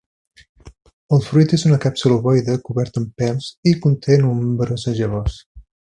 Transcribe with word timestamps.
El 1.17 1.19
fruit 1.25 1.53
és 1.57 1.65
una 1.69 1.77
càpsula 1.83 2.17
ovoide 2.21 2.55
coberta 2.71 3.03
amb 3.03 3.11
pèls 3.25 3.51
i 3.73 3.77
conté 3.85 4.19
nombroses 4.23 4.99
llavors. 5.03 5.37